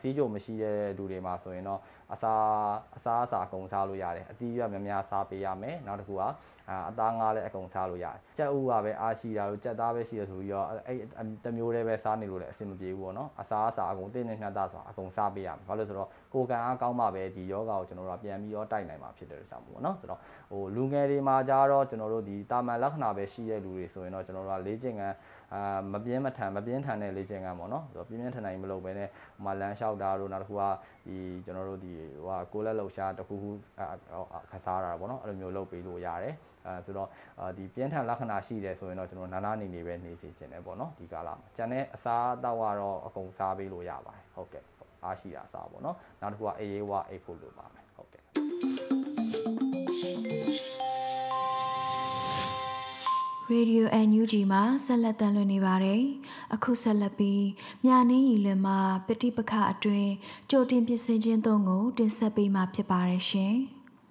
[0.00, 1.80] စီးကြိုမရှိတဲ့လူတွေမှာဆိုရင်တော့
[2.12, 2.34] အစာ
[2.96, 6.22] အစာအစာအကုန်စားလို့ရတယ်အသီးရွက်များများစားပေးရမယ်နောက်တစ်ခုက
[6.88, 10.98] အသားငါးလည်းအကုန်စားလို့ရတယ်ကြက်ဥကပဲအားရှိတာလို့ကြက်သားပဲရှိရဆိုပြီးတော့အဲ့
[11.44, 25.14] တမျိုးလေးပဲစားနေလို့လည်းအဆင်မပြေဘူးပေါ့နော်အစာအစာအကုန်တင်းနေမြတ်တာဆိုတာအကုန်စားပေးရမယ်ဘာလို့ဆိုတော့ကိုယ်ကံအားကောင်းမှပဲဒီယောဂါကိုကျွန်တော်တို့ကပြန်ပြီးတော့တိုက်နိုင်မှာဖြစ်တယ်လို့ကြောင့်ပေါ့နော်ဆိုတော့ဟိုလူငယ်တွေမှာကြတော့ကျွန်တော်တို့ဒီတာမန်လက္ခဏာပဲရှိတဲ့လူတွေဆိုရင်တော့ကျွန်တော်တို့ကလေ့ကျင့်ခန်း
[25.54, 30.62] အာမပြင်းမထန်မပြင်းထန်တဲ့လေ့ကျင့်ခန်းပေါ့နော်ဆိုတော့ပြင်းပြင်းထန်ထန်မလုပ်ဘဲနဲ့ဟိုမှာလမ်းလျှောက်တာတို့နောက်တစ်ခုက
[31.06, 33.50] ဒီကျွန်တော်တို့ဒီဟိုဟာကိုလက်လှုပ်ရှားတစ်ခုခု
[34.50, 36.34] ခစားတာပေါ့နော်အဲ့လိုမျိုးလုပ်ပေးလို့ရတယ်
[36.66, 37.08] အဲဆိုတော့
[37.56, 44.64] ဒီပြင်းထန်လက္ခဏာရှိတယ်ဆိုရင်တော့ကျွန်တော်နာနာနေနေပဲနေစီခြင်းတယ်ပေါ့နော်ဒီကာလမှာကျန်တဲ့အစားအသောက်ကတော့အကုန်စားပေးလို့ရပါတယ်ဟုတ်ကဲ့
[45.04, 48.97] အားရှိတာစားပေါ့နော်နောက်တစ်ခုကအေးရေးဝအိတ်ဖို့လိုပါမယ်ဟုတ်ကဲ့
[53.54, 56.02] ရေဒီယို NUG မှာဆက်လက်တမ်းလွှင့်နေပါတယ်။
[56.54, 57.46] အခုဆက်လက်ပြီး
[57.84, 60.10] မြာနင်းရီလွင်မှာပฏิပခအတွင်း
[60.50, 63.54] ကြိုတင်ပြင်ဆင်ခြင်းသုံးကိုတင်ဆက်ပေးမှာဖြစ်ပါတယ်ရှင်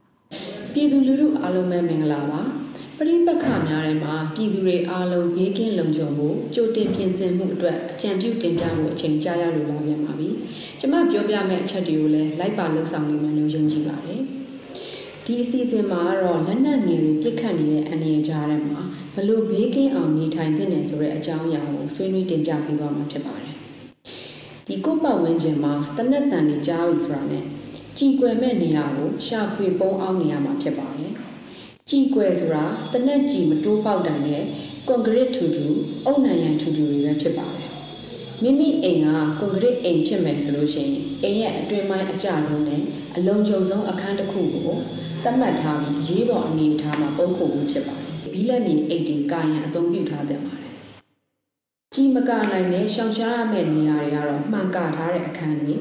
[0.73, 2.39] ။ပြည်သူလူထုအားလုံးပဲမင်္ဂလာပါ။
[2.97, 10.29] ပရိပက္ခများထဲမှာပြည်သူတွေအားလုံးဘေးကင်းလုံခြုံဖို့ကြိုတင်ပြင်ဆင်မှုအတွက်အကြံပြုတင်ပြမှုအချိန်ကြာရလို့လာပြန်ပါပြီ။
[10.79, 14.21] ကျွန်မပြောပြမယ့်အချက်တွေကိုလည်းလိုက်ပါလှုပ်ဆောင်နေမှလို့ယုံကြည်ပါတယ်။
[15.29, 18.81] ဒီအစီအစဉ်မှာတော့လက်နက်ငယ်တွေပြစ်ခတ်နေတဲ့အနေအထားတွေမှာ
[19.15, 23.55] ဘလို့ဘေးကင်းအောင်နေထိုင်သင့်တယ်ဆိုတဲ့အကြောင်းအရာကိုဆွေးနွေးတင်ပြပေးသွားမှာဖြစ်ပါတယ်။
[24.67, 27.43] ဒီကိုပတ်ဝန်းကျင်မှာတနက်တန်တွေကြားပြီဆိုတာနဲ့
[27.97, 31.11] ကြည်ကွယ်မဲ့နေရာကိုရှာဖွေပုံအောင်နေရမှာဖြစ်ပါတယ်။
[31.89, 32.63] ကြည်ကွယ်ဆိုတာ
[32.93, 34.43] တနက်ကြည်မတိုးပေါက်တိုင်နဲ့
[34.87, 35.65] ကွန်ကရစ်ထူထူ
[36.05, 37.69] အုံနံရံထူထူတွေပဲဖြစ်ပါတယ်။
[38.43, 39.07] မိမိအိမ်က
[39.39, 42.81] ကွန်ကရစ်အိမ်ဖြစ်မယ်ဆိုလို့ရှိရင်အိမ်ရဲ့အတွင်းပိုင်းအကျဆုံးနဲ့
[43.17, 44.77] အလုံးကျုံဆုံးအခန်းတစ်ခုကို
[45.23, 50.73] သတ်မှတ်ထားပြီးအရေးပေါ်အနေအထားမှာပုံခုမှုဖြစ်ပါတယ်။ဘီလက်မီအိတ်တင်ကာယံအသုံးပြုထားတဲ့ပါတယ်။
[51.93, 55.73] ကြီးမကနိုင်တဲ့ရှောင်ရှားရမယ့်နေရာတွေကတော့မှန်ကထားတဲ့အခန်းတွေ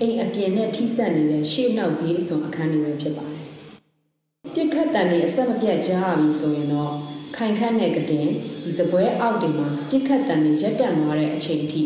[0.00, 3.42] အိမ်အပြင်နဲ့ထိစပ်နေတဲ့ရှေ့နောက်ဘေးအစွန်အခန်းတွေပဲဖြစ်ပါတယ်။
[4.54, 6.92] ပြစ်ခတ်တန်တွေအဆက်မပြတ်ကြားရပြီဆိုရင်တော့
[7.36, 8.26] ခိုင်ခန့်တဲ့ကတင်
[8.64, 11.82] ဒီစပွဲအောက်တွေမှာပြစ်ခတ်တန်တွေရက်တန့်သွားတဲ့အချိန်အထိ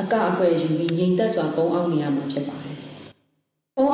[0.00, 2.63] အကအကွယ်ယူပြီးငြိမ်သက်စွာပုံအောင်နေရမှာဖြစ်ပါတယ်။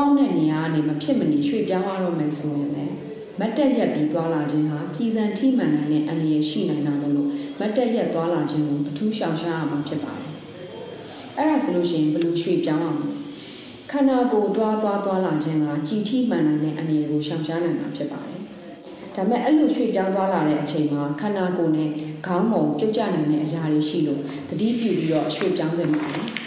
[0.01, 2.95] ပုံအောင်တဲ့နေရာကနေမဖြစ်မနေရွှေ့ပြောင်းရတော့မယ်ဆိုရင်လည်း
[3.39, 10.33] မတ်တက်ရက်ပြီးသွားလာခြင်းဟာကြီးစံထိမှန်နိုင်တဲ့အန္တရာယ်ရှိနိုင်တာမလို့မတ်တက်ရက်သွားလာခြင်းကိုအထူးရှောင်ရှားရမှာဖြစ်ပါတယ်။
[11.37, 13.11] အဲ့ဒါဆိုလို့ရှိရင်ဘယ်လိုရွှေ့ပြောင်းရမလဲ။
[13.91, 18.41] ခန္ဓာကိုယ်တွားသွားသွားလာခြင်းကကြည်ထိမှန်နိုင်တဲ့အန္တရာယ်ကိုရှောင်ရှားနိုင်မှာဖြစ်ပါတယ်။
[19.15, 21.91] ဒါပေမဲ့အဲ့လိုရွှေ့ပြောင်းသွားလာတဲ့အချိန်မှာခန္ဓာကိုယ်နဲ့
[22.27, 26.27] ခေါင်းပုံပြုတ်ကျနိုင်တဲ့အရာတွေရှိလို့သတိပြုပြီးတော့ရွှေ့ပြောင်းသင့်ပါတယ်။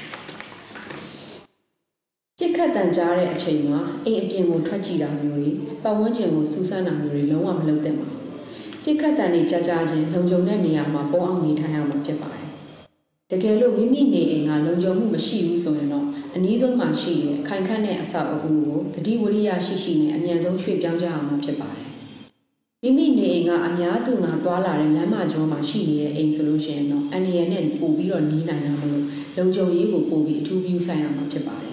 [2.63, 5.52] ပြစ်ခတ်တန်ကြားတဲ့အချိန်မှာအိမ်အပြင်ကိုထွက်ကြည့်တာမျိုးတွေ
[5.84, 8.21] ပတ်ဝန်းကျင်ကိုစူးစမ်းတာမျိုးတွေလုံးဝမလုပ်သင့်ပါဘူး။
[8.84, 12.49] ပြစ်ခတ်တန်တွေကြားကြားချင်းလုံခြုံတဲ့နေရာမှာပုံအောင်နေထိုင်ရမှာဖြစ်ပါတယ်။
[13.32, 21.89] တကယ်လို့မိမိနေအိမ်ကလုံခြုံမှုမရှိဘူးဆိုရင်တော့အနည်းဆုံးမှရှိတဲ့ခိုင်ခန့်တဲ့အဆောက်အဦကိုတတိဝရိယရှိရှိနဲ့အမြန်ဆုံးရွှေ့ပြောင်းကြအောင်ဖြစ်ပါတယ်။
[22.84, 29.06] မိမိနေအိမ်ကအများသူငါသွားလာတဲ့လမ်းမကျောမှာရှိနေတဲ့အိမ်ဆိုလို့ရှိရင်တော့အန်ရီယနဲ့ပို့ပြီးတော့နီးနိုင်တာမလို့
[29.38, 31.73] လုံခြုံရေးကိုပို့ပြီးအထူးပြုဆိုင်ရမှာဖြစ်ပါတယ်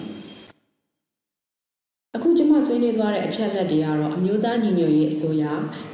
[2.71, 5.43] ဆွေးနွေးသွားတဲ့အချက်လက်တွေကတော့အမျိုးသားညီညွတ်ရေးအစိုးရ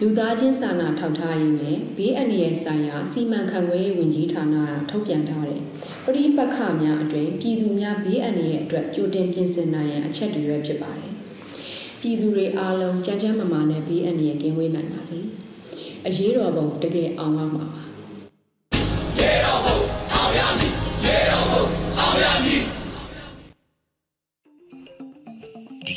[0.01, 5.61] လူသားချင်းစာနာထောက်ထားရေးနဲ့ဘေးအန္တရာယ်ဆိုင်ရာစီမံခန့်ခွဲရေးဝန်ကြီးဌာနကထုတ်ပြန်ထားတဲ့
[6.05, 11.13] ပရိပက္ခများအတွင်ပြည်သူများဘေးအန္တရာယ်အတွက်ကြိုတင်ပြင်ဆင်နိုင်ရန်အချက်တွေပဲဖြစ်ပါတယ်။
[12.01, 15.19] ပြည်သူတွေအားလုံးကြမ်းကြမ်းမာမာနဲ့ဘေးအန္တရာယ်ကင်းဝေးနိုင်ပါစေ။
[16.07, 17.83] အရေးတော်ပုံတကယ်အောင်ပါမှာပါ။
[19.19, 19.77] ရေတော်ပုံ
[20.13, 20.73] အောင်ရမည်
[21.05, 21.63] ရေတော်ပုံ
[21.99, 22.76] အောင်ရမည်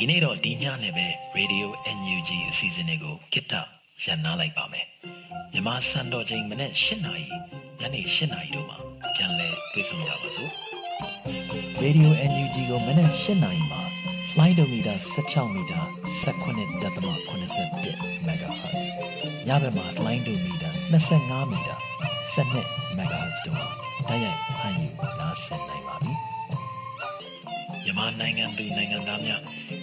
[0.03, 3.53] ဒီနေ့တော့ဒီညနဲ့ပဲ Radio NUG အစီအစဉ်လေးကိုကိတ္တ
[4.03, 4.85] ရန်နာလိုက်ပါမယ်
[5.51, 7.27] မြန်မာစံတော်ချိန်မနေ့၈နာရီ
[7.79, 8.77] ညနေ၈နာရီတို့မှာ
[9.15, 10.51] ပြန်လည်တွေ့ဆုံကြပါစို့
[11.83, 13.81] Radio NUG ကိုမနေ့၈နာရီမှာ
[14.37, 15.79] လိုင်းဒိုမီတာ16မီတာ
[16.23, 18.83] 19.87 MHz
[19.47, 20.69] ညဘက်မှာလိုင်းဒိုမီတာ
[21.09, 21.75] 25မီတာ
[22.35, 23.67] 12 MHz တို့မှာ
[24.07, 24.87] တိုက်ရိုက်ဖမ်းယူ
[25.19, 26.13] နားဆင်နိုင်ပါပြီ
[27.83, 29.41] မြန်မာနိုင်ငံသူနိုင်ငံသားများ